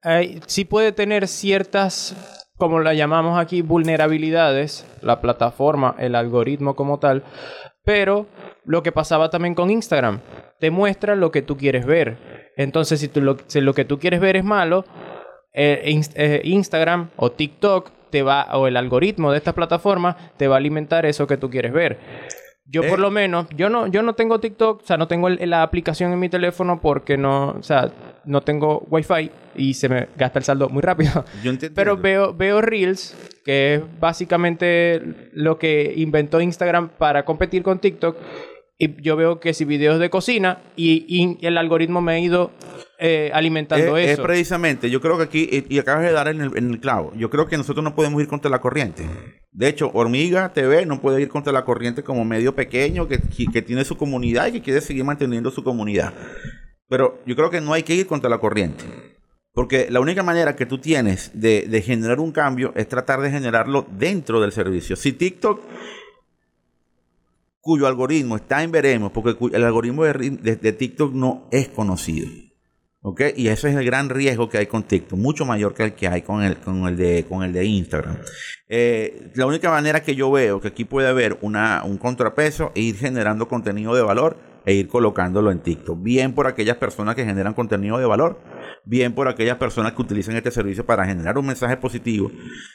Hay- 0.03 0.41
sí 0.47 0.65
puede 0.65 0.91
tener 0.91 1.27
ciertas, 1.27 2.15
como 2.57 2.79
la 2.79 2.93
llamamos 2.93 3.39
aquí, 3.39 3.61
vulnerabilidades, 3.61 4.85
la 5.01 5.21
plataforma, 5.21 5.95
el 5.99 6.15
algoritmo 6.15 6.75
como 6.75 6.99
tal, 6.99 7.23
pero 7.83 8.25
lo 8.65 8.83
que 8.83 8.91
pasaba 8.91 9.29
también 9.29 9.55
con 9.55 9.69
Instagram, 9.69 10.19
te 10.59 10.71
muestra 10.71 11.15
lo 11.15 11.31
que 11.31 11.41
tú 11.41 11.55
quieres 11.57 11.85
ver. 11.85 12.17
Entonces, 12.57 12.99
si, 12.99 13.07
tú 13.07 13.21
lo, 13.21 13.37
si 13.47 13.61
lo 13.61 13.73
que 13.73 13.85
tú 13.85 13.99
quieres 13.99 14.19
ver 14.19 14.35
es 14.37 14.43
malo, 14.43 14.85
eh, 15.53 15.83
Inst- 15.87 16.13
eh, 16.15 16.41
Instagram 16.43 17.09
o 17.15 17.31
TikTok 17.31 17.91
te 18.09 18.23
va, 18.23 18.47
o 18.57 18.67
el 18.67 18.77
algoritmo 18.77 19.31
de 19.31 19.37
esta 19.37 19.53
plataforma 19.53 20.17
te 20.37 20.47
va 20.47 20.55
a 20.55 20.57
alimentar 20.57 21.05
eso 21.05 21.27
que 21.27 21.37
tú 21.37 21.49
quieres 21.49 21.73
ver. 21.73 21.99
Yo 22.65 22.83
Eh. 22.83 22.89
por 22.89 22.99
lo 22.99 23.11
menos, 23.11 23.47
yo 23.55 23.69
no, 23.69 23.87
yo 23.87 24.01
no 24.01 24.13
tengo 24.13 24.39
TikTok, 24.39 24.81
o 24.81 24.85
sea, 24.85 24.97
no 24.97 25.07
tengo 25.07 25.27
el- 25.29 25.49
la 25.49 25.61
aplicación 25.63 26.11
en 26.11 26.19
mi 26.19 26.27
teléfono 26.29 26.81
porque 26.81 27.17
no, 27.17 27.51
o 27.51 27.63
sea, 27.63 27.89
no 28.27 28.41
tengo 28.41 28.85
Wi-Fi 28.89 29.31
y 29.55 29.73
se 29.73 29.89
me 29.89 30.07
gasta 30.17 30.39
el 30.39 30.45
saldo 30.45 30.69
muy 30.69 30.81
rápido. 30.81 31.25
Yo. 31.43 31.53
Pero 31.75 31.97
veo, 31.97 32.33
veo 32.33 32.61
Reels, 32.61 33.15
que 33.43 33.75
es 33.75 33.81
básicamente 33.99 35.01
lo 35.33 35.57
que 35.57 35.93
inventó 35.97 36.39
Instagram 36.41 36.89
para 36.97 37.25
competir 37.25 37.63
con 37.63 37.79
TikTok. 37.79 38.17
Y 38.79 39.01
yo 39.01 39.15
veo 39.15 39.39
que 39.39 39.55
si 39.55 39.65
videos 39.65 39.99
de 39.99 40.11
cocina 40.11 40.59
y, 40.75 41.03
y 41.07 41.43
el 41.45 41.57
algoritmo 41.57 41.99
me 41.99 42.11
ha 42.13 42.19
ido 42.19 42.51
eh, 42.99 43.31
alimentando 43.33 43.97
es, 43.97 44.05
es 44.05 44.11
eso. 44.13 44.23
precisamente, 44.23 44.91
yo 44.91 45.01
creo 45.01 45.17
que 45.17 45.23
aquí, 45.23 45.49
y, 45.51 45.75
y 45.75 45.79
acabas 45.79 46.03
de 46.03 46.11
dar 46.11 46.27
en 46.27 46.41
el, 46.41 46.55
en 46.55 46.69
el 46.69 46.79
clavo, 46.79 47.11
yo 47.15 47.31
creo 47.31 47.47
que 47.47 47.57
nosotros 47.57 47.83
no 47.83 47.95
podemos 47.95 48.21
ir 48.21 48.27
contra 48.27 48.51
la 48.51 48.59
corriente. 48.61 49.03
De 49.51 49.67
hecho, 49.67 49.89
Hormiga 49.95 50.53
TV 50.53 50.85
no 50.85 51.01
puede 51.01 51.19
ir 51.23 51.27
contra 51.29 51.51
la 51.51 51.65
corriente 51.65 52.03
como 52.03 52.23
medio 52.23 52.53
pequeño 52.53 53.07
que, 53.07 53.17
que- 53.19 53.47
que 53.51 53.61
tiene 53.63 53.83
su 53.83 53.97
comunidad 53.97 54.45
y 54.47 54.51
que 54.51 54.61
quiere 54.61 54.81
seguir 54.81 55.03
manteniendo 55.03 55.49
su 55.49 55.63
comunidad. 55.63 56.13
Pero 56.89 57.19
yo 57.25 57.35
creo 57.35 57.49
que 57.49 57.61
no 57.61 57.73
hay 57.73 57.83
que 57.83 57.95
ir 57.95 58.07
contra 58.07 58.29
la 58.29 58.37
corriente. 58.39 58.83
Porque 59.53 59.87
la 59.89 59.99
única 59.99 60.21
manera 60.23 60.55
que 60.55 60.65
tú 60.67 60.77
tienes 60.77 61.31
de, 61.33 61.81
generar 61.81 62.19
un 62.19 62.31
cambio 62.31 62.71
es 62.75 62.87
tratar 62.87 63.21
de 63.21 63.31
generarlo 63.31 63.87
dentro 63.91 64.39
del 64.39 64.51
servicio. 64.51 64.95
Si 64.95 65.13
TikTok 65.13 65.61
cuyo 67.59 67.87
algoritmo 67.87 68.37
está 68.37 68.63
en 68.63 68.71
veremos, 68.71 69.11
porque 69.11 69.35
el 69.55 69.63
algoritmo 69.63 70.03
de, 70.05 70.13
ri- 70.13 70.39
de- 70.39 70.55
de 70.55 70.71
TikTok 70.73 71.13
no 71.13 71.47
es 71.51 71.67
conocido. 71.69 72.29
¿Ok? 73.01 73.21
Y 73.35 73.47
ese 73.49 73.69
es 73.69 73.75
el 73.75 73.85
gran 73.85 74.09
riesgo 74.09 74.49
que 74.49 74.57
hay 74.57 74.65
con 74.67 74.83
TikTok, 74.83 75.17
mucho 75.17 75.45
mayor 75.45 75.73
que 75.73 75.83
el 75.83 75.93
que 75.93 76.07
hay 76.07 76.21
con 76.23 76.43
el, 76.43 76.57
con 76.57 76.87
el, 76.87 76.97
de, 76.97 77.25
con 77.27 77.43
el 77.43 77.53
de 77.53 77.63
Instagram. 77.65 78.17
Eh, 78.67 79.31
la 79.35 79.45
única 79.45 79.69
manera 79.69 80.01
que 80.01 80.15
yo 80.15 80.29
veo 80.31 80.59
que 80.59 80.69
aquí 80.69 80.83
puede 80.83 81.07
haber 81.07 81.37
una, 81.41 81.83
un 81.85 81.97
contrapeso 81.97 82.71
e 82.75 82.81
ir 82.81 82.95
generando 82.97 83.47
contenido 83.47 83.95
de 83.95 84.01
valor 84.01 84.37
e 84.67 84.73
ir 84.73 84.89
colocándolo 84.89 85.49
en 85.49 85.59
TikTok. 85.59 86.03
Bien 86.03 86.33
por 86.33 86.45
aquellas 86.45 86.75
personas 86.75 87.15
que 87.15 87.23
generan 87.23 87.53
contenido 87.53 87.97
de 87.97 88.05
valor, 88.05 88.37
bien 88.87 89.13
por 89.13 89.27
aquellas 89.27 89.57
personas 89.57 89.91
que 89.91 90.01
utilizan 90.01 90.35
este 90.37 90.49
servicio 90.49 90.85
para 90.85 91.05
generar 91.05 91.37
un 91.37 91.45
mensaje 91.45 91.75
positivo 91.75 92.31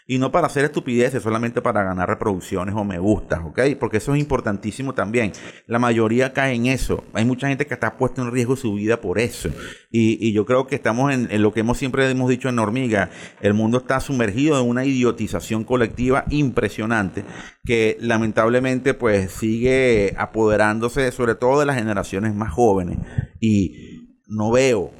y 0.07 0.19
no 0.19 0.31
para 0.31 0.47
hacer 0.47 0.64
estupideces, 0.64 1.23
solamente 1.23 1.62
para 1.62 1.83
ganar 1.83 2.09
reproducciones 2.09 2.75
o 2.75 2.85
me 2.85 2.99
gustas, 2.99 3.40
¿ok? 3.42 3.61
Porque 3.81 3.97
eso 3.97 4.14
es 4.14 4.21
importantísimo 4.21 4.92
también. 4.92 5.33
La 5.66 5.78
mayoría 5.78 6.35
cae 6.35 6.54
en 6.54 6.66
eso. 6.66 7.04
Hay 7.14 7.25
mucha 7.25 7.49
gente 7.49 7.66
que 7.66 7.73
está 7.73 7.97
puesta 7.97 8.21
en 8.21 8.31
riesgo 8.31 8.57
su 8.57 8.75
vida 8.75 9.00
por 9.00 9.19
eso. 9.19 9.49
Y, 9.90 10.33
yo 10.33 10.47
creo 10.47 10.66
que 10.66 10.75
estamos 10.75 11.12
en, 11.12 11.28
en 11.31 11.42
lo 11.42 11.52
que 11.52 11.61
hemos 11.61 11.78
siempre 11.78 12.09
hemos 12.11 12.28
dicho 12.28 12.49
en 12.49 12.59
Hormiga. 12.59 13.11
El 13.40 13.54
mundo 13.54 13.78
está 13.78 14.00
sumergido 14.00 14.61
en 14.61 14.69
una 14.69 14.85
idiotización 14.85 15.64
colectiva 15.64 16.25
impresionante 16.31 17.25
que 17.64 17.97
lamentablemente 18.00 18.95
pues 18.95 19.31
sigue 19.33 20.14
apoderándose 20.19 21.11
sobre 21.12 21.35
todo 21.35 21.61
de 21.61 21.66
las 21.66 21.76
generaciones 21.76 22.35
más 22.35 22.52
jóvenes. 22.52 22.99
Y 23.40 23.92
no 24.26 24.50
veo 24.50 24.92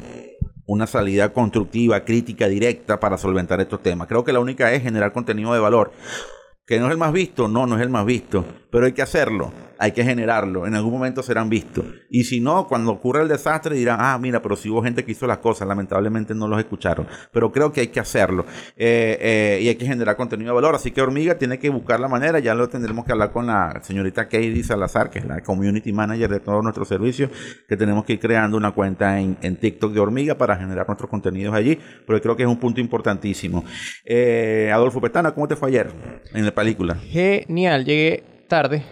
una 0.73 0.87
salida 0.87 1.33
constructiva, 1.33 2.05
crítica, 2.05 2.49
directa 2.49 2.99
para 2.99 3.19
solventar 3.19 3.61
estos 3.61 3.83
temas. 3.83 4.09
Creo 4.09 4.25
que 4.25 4.33
la 4.33 4.41
única 4.41 4.73
es 4.73 4.83
generar 4.83 5.13
contenido 5.13 5.53
de 5.53 5.61
valor. 5.61 5.93
Que 6.65 6.79
no 6.79 6.87
es 6.87 6.93
el 6.93 6.99
más 6.99 7.13
visto, 7.13 7.49
no, 7.49 7.67
no 7.67 7.77
es 7.77 7.83
el 7.83 7.91
más 7.91 8.07
visto, 8.07 8.45
pero 8.71 8.87
hay 8.87 8.93
que 8.93 9.03
hacerlo, 9.03 9.53
hay 9.79 9.91
que 9.91 10.05
generarlo, 10.05 10.65
en 10.65 10.77
algún 10.77 10.93
momento 10.93 11.21
serán 11.21 11.49
vistos. 11.49 11.85
Y 12.09 12.23
si 12.23 12.41
no, 12.41 12.69
cuando 12.69 12.93
ocurre 12.93 13.23
el 13.23 13.29
desastre 13.29 13.75
dirán, 13.75 13.99
ah, 14.01 14.17
mira, 14.17 14.41
pero 14.41 14.55
si 14.55 14.71
hubo 14.71 14.81
gente 14.81 15.05
que 15.05 15.11
hizo 15.11 15.27
las 15.27 15.39
cosas, 15.39 15.67
lamentablemente 15.67 16.37
no 16.37 16.47
los 16.47 16.61
escucharon. 16.61 17.09
Pero 17.33 17.51
creo 17.51 17.73
que 17.73 17.81
hay 17.81 17.89
que 17.89 17.99
hacerlo 17.99 18.47
eh, 18.77 19.19
eh, 19.21 19.61
y 19.61 19.69
hay 19.69 19.75
que 19.75 19.87
generar 19.87 20.17
contenido 20.17 20.51
de 20.51 20.55
valor. 20.55 20.77
Así 20.77 20.93
que 20.93 21.03
Hormiga 21.03 21.37
tiene 21.37 21.59
que 21.59 21.69
buscar 21.69 21.99
la 21.99 22.07
manera, 22.07 22.39
ya 22.39 22.55
lo 22.55 22.69
tendremos 22.69 23.05
que 23.05 23.11
hablar 23.11 23.33
con 23.33 23.49
la 23.49 23.81
señorita 23.83 24.27
Katie 24.27 24.63
Salazar, 24.63 25.11
que 25.11 25.19
es 25.19 25.25
la 25.25 25.41
community 25.41 25.93
manager 25.93 26.31
de 26.31 26.39
todos 26.39 26.63
nuestros 26.63 26.87
servicios, 26.87 27.29
que 27.69 27.77
tenemos 27.77 28.05
que 28.05 28.13
ir 28.13 28.21
creando 28.21 28.57
una 28.57 28.71
cuenta 28.71 29.19
en, 29.19 29.37
en 29.43 29.57
TikTok 29.57 29.93
de 29.93 29.99
Hormiga 29.99 30.39
para 30.39 30.55
generar 30.55 30.87
nuestros 30.87 31.11
contenidos 31.11 31.53
allí, 31.57 31.77
porque 32.07 32.23
creo 32.23 32.37
que 32.37 32.45
es 32.45 32.49
un 32.49 32.59
punto 32.59 32.81
importantísimo. 32.81 33.65
Eh, 34.05 34.71
Adolfo 34.73 35.01
Petana, 35.01 35.33
¿cómo 35.33 35.49
te 35.49 35.57
fue 35.57 35.71
ayer 35.71 35.91
la 36.53 36.55
película? 36.55 36.95
Genial, 36.97 37.85
llegué 37.85 38.23
tarde, 38.49 38.83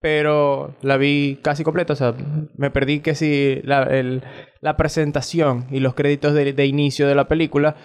pero 0.00 0.74
la 0.82 0.96
vi 0.96 1.38
casi 1.42 1.64
completa. 1.64 1.92
O 1.92 1.96
sea, 1.96 2.14
me 2.56 2.70
perdí 2.70 3.00
que 3.00 3.14
sí 3.14 3.60
la, 3.64 4.76
presentación 4.76 5.66
y 5.70 5.80
los 5.80 5.94
créditos 5.94 6.34
de 6.34 6.66
inicio 6.66 7.06
de 7.08 7.14
la 7.14 7.28
película, 7.28 7.76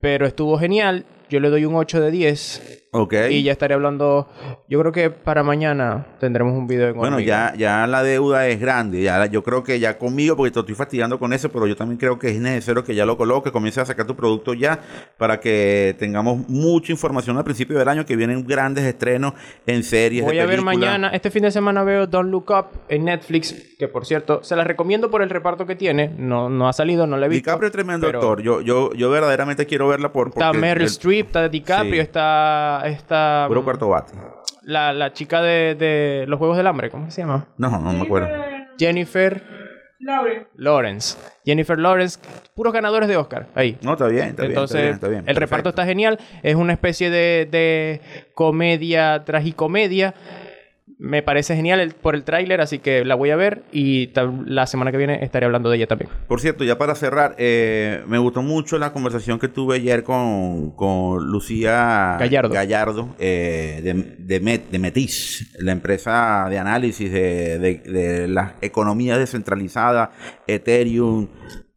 pero 0.00 0.26
estuvo 0.26 0.58
genial. 0.58 1.06
Yo 1.30 1.40
le 1.40 1.50
doy 1.50 1.64
un 1.64 1.74
8 1.74 2.00
de 2.00 2.10
10 2.10 2.84
Ok. 2.92 3.14
y 3.30 3.42
ya 3.42 3.52
estaré 3.52 3.74
hablando. 3.74 4.28
Yo 4.68 4.80
creo 4.80 4.92
que 4.92 5.10
para 5.10 5.42
mañana 5.42 6.06
tendremos 6.20 6.54
un 6.56 6.66
video 6.66 6.88
en 6.88 6.96
Bueno, 6.96 7.20
ya, 7.20 7.52
ya 7.56 7.86
la 7.86 8.02
deuda 8.02 8.48
es 8.48 8.58
grande. 8.58 9.02
Ya, 9.02 9.18
la- 9.18 9.26
yo 9.26 9.42
creo 9.42 9.62
que 9.62 9.78
ya 9.78 9.98
conmigo, 9.98 10.36
porque 10.36 10.52
te 10.52 10.60
estoy 10.60 10.74
fastidiando 10.74 11.18
con 11.18 11.32
eso, 11.34 11.50
pero 11.50 11.66
yo 11.66 11.76
también 11.76 11.98
creo 11.98 12.18
que 12.18 12.28
es 12.30 12.40
necesario 12.40 12.84
que 12.84 12.94
ya 12.94 13.04
lo 13.04 13.16
coloques, 13.18 13.52
comiences 13.52 13.82
a 13.82 13.86
sacar 13.86 14.06
tu 14.06 14.16
producto 14.16 14.54
ya, 14.54 14.78
para 15.18 15.38
que 15.40 15.94
tengamos 15.98 16.48
mucha 16.48 16.92
información 16.92 17.36
al 17.36 17.44
principio 17.44 17.78
del 17.78 17.88
año, 17.88 18.06
que 18.06 18.16
vienen 18.16 18.46
grandes 18.46 18.84
estrenos 18.84 19.34
en 19.66 19.82
series. 19.82 20.24
Voy 20.24 20.36
de 20.36 20.42
a 20.42 20.46
ver 20.46 20.62
mañana, 20.62 21.08
este 21.10 21.30
fin 21.30 21.42
de 21.42 21.50
semana 21.50 21.82
veo 21.84 22.06
Don't 22.06 22.30
Look 22.30 22.50
Up 22.50 22.66
en 22.88 23.04
Netflix, 23.04 23.54
que 23.78 23.88
por 23.88 24.06
cierto, 24.06 24.42
se 24.42 24.56
la 24.56 24.64
recomiendo 24.64 25.10
por 25.10 25.20
el 25.20 25.28
reparto 25.28 25.66
que 25.66 25.76
tiene. 25.76 26.08
No, 26.16 26.48
no 26.48 26.68
ha 26.68 26.72
salido, 26.72 27.06
no 27.06 27.18
la 27.18 27.26
he 27.26 27.28
visto. 27.28 27.50
DiCaprio 27.50 27.66
es 27.66 27.72
tremendo 27.72 28.06
pero 28.06 28.18
actor. 28.20 28.40
Yo, 28.42 28.60
yo, 28.62 28.92
yo 28.94 29.10
verdaderamente 29.10 29.66
quiero 29.66 29.88
verla 29.88 30.10
por. 30.12 30.28
Está 30.28 30.52
Meryl 30.54 30.82
el- 30.84 30.88
Streep, 30.88 31.17
está 31.20 31.48
DiCaprio, 31.48 31.94
Sí. 31.94 32.00
está, 32.00 32.82
está 32.86 33.44
Puro 33.48 33.64
cuarto 33.64 33.88
bate. 33.88 34.12
la, 34.62 34.92
la 34.92 35.12
chica 35.12 35.42
de, 35.42 35.74
de 35.74 36.24
los 36.28 36.38
Juegos 36.38 36.56
del 36.56 36.66
Hambre, 36.66 36.90
¿cómo 36.90 37.10
se 37.10 37.22
llama? 37.22 37.46
No, 37.56 37.70
no 37.70 37.92
me 37.92 38.02
acuerdo. 38.02 38.28
Jennifer. 38.78 39.42
Lawrence. 40.56 41.18
Jennifer 41.44 41.78
Lawrence, 41.78 42.20
puros 42.54 42.72
ganadores 42.72 43.08
de 43.08 43.16
Oscar, 43.16 43.46
ahí. 43.54 43.76
No, 43.82 43.92
está 43.92 44.06
bien, 44.06 44.28
está 44.28 44.42
bien. 44.42 44.52
Entonces, 44.52 44.76
está 44.76 44.82
bien, 44.82 44.94
está 44.94 45.08
bien. 45.08 45.24
el 45.26 45.36
reparto 45.36 45.70
está 45.70 45.84
genial. 45.84 46.18
Es 46.42 46.54
una 46.54 46.72
especie 46.72 47.10
de, 47.10 47.48
de 47.50 48.00
comedia, 48.34 49.24
tragicomedia. 49.24 50.14
Me 51.00 51.22
parece 51.22 51.54
genial 51.54 51.78
el- 51.78 51.94
por 51.94 52.16
el 52.16 52.24
tráiler, 52.24 52.60
así 52.60 52.80
que 52.80 53.04
la 53.04 53.14
voy 53.14 53.30
a 53.30 53.36
ver 53.36 53.62
y 53.70 54.10
la 54.46 54.66
semana 54.66 54.90
que 54.90 54.96
viene 54.98 55.22
estaré 55.22 55.46
hablando 55.46 55.70
de 55.70 55.76
ella 55.76 55.86
también. 55.86 56.10
Por 56.26 56.40
cierto, 56.40 56.64
ya 56.64 56.76
para 56.76 56.96
cerrar, 56.96 57.36
eh, 57.38 58.02
me 58.08 58.18
gustó 58.18 58.42
mucho 58.42 58.78
la 58.78 58.92
conversación 58.92 59.38
que 59.38 59.46
tuve 59.46 59.76
ayer 59.76 60.02
con, 60.02 60.72
con 60.72 61.24
Lucía 61.30 62.16
Gallardo. 62.18 62.52
Gallardo, 62.52 63.14
eh, 63.20 63.80
de, 63.84 63.94
de, 64.18 64.42
Met- 64.42 64.68
de 64.70 64.78
Metis, 64.80 65.54
la 65.60 65.70
empresa 65.70 66.46
de 66.50 66.58
análisis 66.58 67.12
de, 67.12 67.58
de, 67.60 67.74
de 67.78 68.26
las 68.28 68.54
economías 68.60 69.18
descentralizadas, 69.18 70.08
Ethereum, 70.48 71.28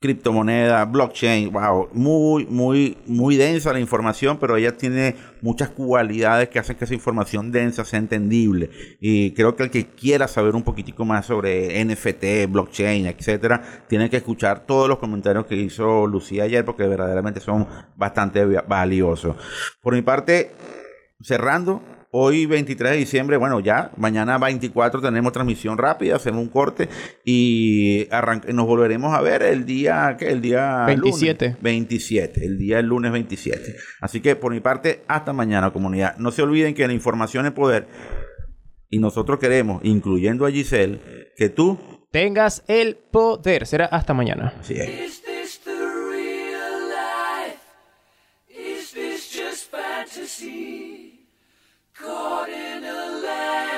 criptomoneda, 0.02 0.84
blockchain, 0.86 1.54
wow, 1.54 1.88
muy, 1.94 2.48
muy, 2.48 2.98
muy 3.06 3.38
densa 3.38 3.72
la 3.72 3.80
información, 3.80 4.38
pero 4.40 4.58
ella 4.58 4.76
tiene 4.76 5.16
muchas 5.42 5.70
cualidades 5.70 6.50
que 6.50 6.58
hacen 6.58 6.76
que 6.76 6.86
esa 6.86 6.96
información 6.96 7.52
densa 7.52 7.86
sea 7.86 8.00
entendible. 8.00 8.72
Y 9.00 9.32
creo 9.34 9.56
que 9.56 9.64
el 9.64 9.70
que 9.70 9.86
quiera 9.86 10.28
saber 10.28 10.56
un 10.56 10.64
poquitico 10.64 11.06
más 11.06 11.28
sobre 11.28 11.80
NFT, 11.86 12.52
blockchain, 12.52 13.06
etcétera, 13.06 13.62
tiene 13.88 14.10
que 14.10 14.18
escuchar 14.18 14.66
todos 14.66 14.90
los 14.90 14.98
comentarios 14.98 15.46
que 15.46 15.56
hizo 15.56 16.08
Lucía 16.08 16.46
ayer, 16.46 16.66
porque 16.66 16.88
verdaderamente 16.88 17.40
son 17.40 17.68
bastante 17.96 18.44
va- 18.44 18.64
valiosos. 18.68 19.36
Por 19.82 19.94
mi 19.94 20.02
parte, 20.02 20.50
cerrando, 21.22 21.84
hoy 22.12 22.46
23 22.46 22.92
de 22.92 22.98
diciembre, 22.98 23.38
bueno, 23.38 23.60
ya, 23.60 23.92
mañana 23.98 24.38
24 24.38 25.02
tenemos 25.02 25.32
transmisión 25.32 25.78
rápida, 25.78 26.18
hacemos 26.18 26.42
un 26.42 26.50
corte 26.50 26.90
y 27.26 28.08
nos 28.54 28.66
volveremos 28.66 29.14
a 29.14 29.22
ver 29.22 29.44
el 29.44 29.66
día, 29.66 30.16
¿qué? 30.20 30.30
El 30.30 30.42
día 30.42 30.84
27. 30.86 31.46
lunes. 31.46 31.62
27, 31.64 32.46
el 32.46 32.58
día 32.58 32.78
del 32.78 32.88
lunes 32.88 33.12
27. 33.12 33.76
Así 34.02 34.22
que 34.22 34.36
por 34.36 34.52
mi 34.52 34.60
parte, 34.60 35.04
hasta 35.08 35.34
mañana, 35.34 35.72
comunidad. 35.72 36.18
No 36.18 36.32
se 36.32 36.42
olviden 36.42 36.74
que 36.74 36.86
la 36.86 36.94
información 36.94 37.46
es 37.46 37.54
poder 37.54 37.88
y 38.90 39.00
nosotros 39.00 39.40
queremos, 39.40 39.82
incluyendo 39.84 40.46
a 40.46 40.52
Giselle, 40.52 41.00
que 41.38 41.50
tú... 41.50 41.80
Tengas 42.12 42.64
el 42.68 42.98
poder. 42.98 43.66
Será 43.66 43.86
hasta 43.86 44.14
mañana. 44.14 44.54
Sí, 44.62 44.74
es. 44.74 45.22
Is 50.14 50.81